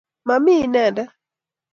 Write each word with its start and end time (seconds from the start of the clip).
Ma 0.27 0.35
mi 0.43 0.53
ineendet. 0.63 1.07